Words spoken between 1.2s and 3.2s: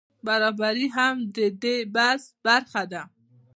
د دې بحث برخه ده.